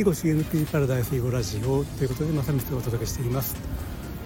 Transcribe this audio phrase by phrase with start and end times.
[0.00, 3.54] 囲碁 CNP パラダイス囲碁ラジオということで正光がお届けしています。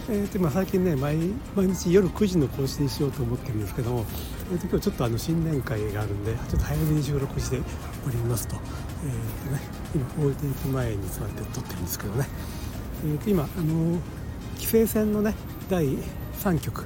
[0.09, 1.17] えーとまあ、最近ね毎
[1.57, 4.05] 日夜9時の更新しようと思ってるんですけども、
[4.53, 7.61] えー、今日ちょっとあの新年会があるんでちょっと早めに収録して
[8.07, 9.61] おりますと,、えーとね、
[9.97, 12.29] 今置いていく前に座って撮ってるんですけどね、
[13.05, 13.99] えー、と今あの
[14.57, 15.35] 棋聖戦のね
[15.69, 15.99] 第
[16.39, 16.85] 3局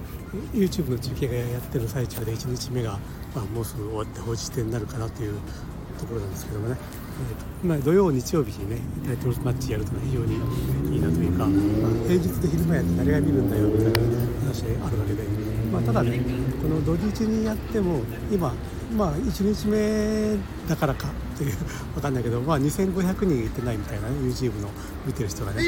[0.55, 2.93] YouTube の中継がやってる最中で1日目が、
[3.35, 5.39] まあ、もうすぐ終わって放じ手になるかなという
[5.99, 6.77] ところなんですけどもね、
[7.19, 10.35] えーまあ、土曜日曜日にねタイトルマッチやるとね非常に
[10.95, 11.49] いいなというか、まあ、
[12.07, 13.99] 平日で昼間やって誰が見るんだよみたいな
[14.47, 15.23] 話があるわけで、
[15.73, 16.21] まあ、ただね
[16.63, 18.01] この土日にやっても
[18.31, 18.55] 今
[18.97, 20.37] まあ1日目
[20.69, 21.57] だからかっていう
[21.95, 24.69] 分かんないけど、まあ、2500人いってないみたいなね YouTube の
[25.05, 25.63] 見てる人がね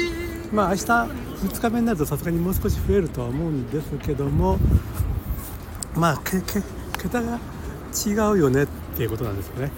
[0.53, 4.57] まあ明日2日目になるとさすがにもう少し増えるとは思うんですけども
[5.95, 6.63] まあけけ
[6.97, 7.37] 桁が
[8.05, 9.71] 違うよねっていうことなんですよね。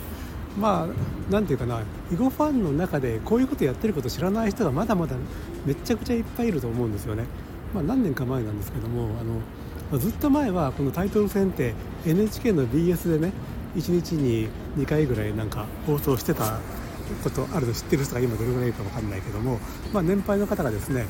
[0.59, 0.87] まあ
[1.29, 5.15] 何て言うかな囲碁ファンの中でこういうことやってること知らない人がまだまだ
[5.65, 7.25] めちゃくちゃいっぱいいると思うんですよね。
[7.73, 9.33] まあ、何年か前なんですけどもあの、
[9.91, 11.73] まあ、ずっと前はこのタイトル戦って
[12.05, 13.33] NHK の BS でね
[13.75, 14.47] 1日に
[14.77, 16.59] 2回ぐらいなんか放送してた
[17.23, 19.59] ことあるの知ってる人が今どれぐらいいるか分かんないけども、
[19.91, 21.05] まあ、年配の方がですね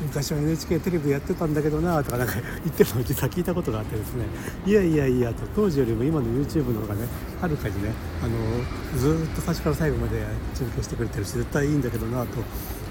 [0.00, 4.24] 昔は NHK テレビでやってたんだけどなとかなんか言ってるのを実は聞いたことがあってですね。
[4.66, 7.06] いやいやいやと当時よりも今の YouTube の方がね
[7.40, 12.38] はるかにねあのずっと最初から最後まで中継してくれてるし絶対いいんだけどなと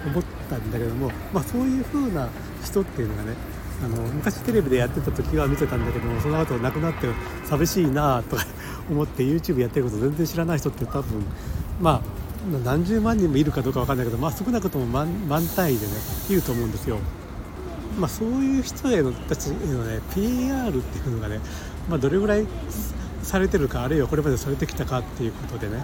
[0.06, 2.30] 思ったんだけども、まあ、そういう風な
[2.64, 3.34] 人っていうのがね
[3.84, 7.08] あの昔テレビでやってた時は見てたんだけどもその後亡くなって
[7.46, 8.46] 寂しいなとか
[8.90, 11.24] 思って YouTube やってること全然知らない人って多分
[11.80, 12.17] まあ
[12.64, 15.94] 何十万人もいるかどうか分かんないけど、まあ、少なくとも万万単位でね
[16.30, 17.00] いると思うんですよ。
[18.00, 21.40] まあ、そういう人へのたちへのね PR っていうのがね、
[21.90, 22.46] まあ、どれぐらい
[23.24, 25.84] されてるかあるいはこれまでされてきたかっていうことでね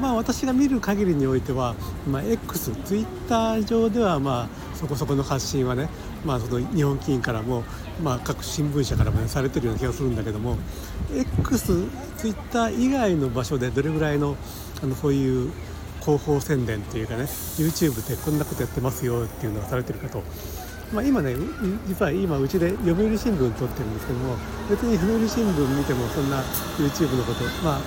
[0.00, 1.74] まあ、私が見る限りにおいては、
[2.08, 5.88] まあ、X、ツイッター上では、まあ、そこそこの発信はね、
[6.26, 7.62] まあ、その日本棋院からも、
[8.02, 10.58] まあ、各新聞社からも、ね、されてるような気がするんだけども
[11.40, 14.36] X、ツイッター以外の場所でどれぐらいの
[14.82, 15.52] あのそういう
[16.00, 20.22] 広報宣伝っていうかね YouTube でこんなことやってますよっていうのがされてるかと。
[20.92, 21.34] まあ、今ね
[21.88, 24.36] 実は今うちで読売新聞撮ってるんですけども
[24.70, 26.40] 別に読売新聞見てもそんな
[26.78, 27.80] YouTube のことまあ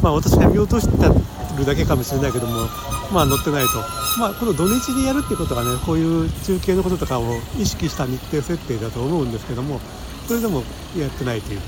[0.00, 2.68] まあ私が見落としてるだけかもしれないけども
[3.14, 3.78] まあ載ってないと
[4.18, 7.22] まあこの土日にやるっていうことがねこういう中継のこととかを
[7.56, 9.80] 意識した日程設定だと思うんですけども
[10.26, 10.64] それでも
[10.98, 11.64] やってないというね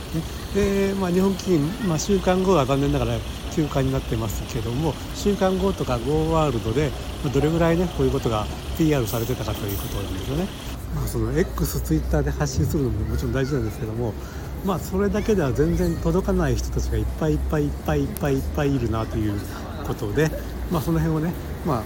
[0.55, 3.19] で、まあ、日本棋院、まあ、週間後は残念ながら
[3.53, 6.91] 休暇になってますけども週間後とか Go ワールドで
[7.33, 8.47] どれぐらいねこういうことが
[8.77, 10.47] PR されてたかということなんですよね。
[10.95, 14.15] まあ、その X、Twitter で発信するのももちろん大事なんですけども
[14.65, 19.39] まあそれだけでは全然届かない人たちがいっぱいいっぱいいっぱいいっぱいいっぱいいるなという
[19.87, 20.31] ことで、
[20.71, 21.33] まあ、その辺をね、
[21.65, 21.83] まあ、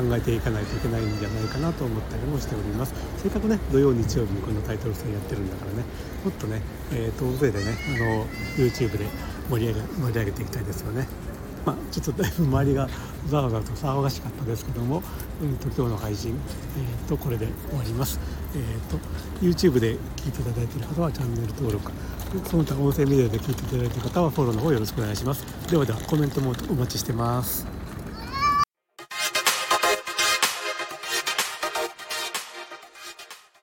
[0.00, 2.94] 考えていかないといけないんじゃないかなと思ったりもしております。
[3.18, 5.84] せっかくね土曜日曜日にこのタイトル戦やってるんだからね
[6.24, 6.62] もっとね、
[6.92, 8.26] えー、と大勢でねあの
[8.56, 9.06] YouTube で
[9.50, 11.06] 盛り上げ盛り上げていきたいですよね。
[11.64, 12.88] まあ、ちょっとだいぶ周りが
[13.26, 15.02] ざわざわと騒がしかったですけども、
[15.42, 16.38] えー、と今日の配信、
[16.76, 18.20] えー、とこれで終わります、
[18.54, 18.98] えー、と
[19.40, 21.90] YouTube で聞いていただいている方はチャンネル登録
[22.44, 25.42] その他音声メディアで聞いていただいている方はフォローの方よろしくお願いします。
[25.70, 27.83] ではではコメントもお待ちしてます。